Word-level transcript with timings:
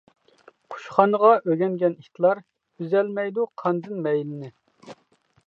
قۇشخانىغا 0.75 1.29
ئۆگەنگەن 1.35 1.97
ئىتلار، 1.99 2.41
ئۈزەلمەيدۇ 2.41 3.47
قاندىن 3.65 4.03
مەيلىنى. 4.09 4.53